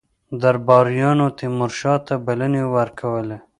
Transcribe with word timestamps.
درباریانو 0.41 1.27
تیمورشاه 1.37 1.97
ته 2.05 2.13
بلنې 2.25 2.63
ورکولې. 2.75 3.37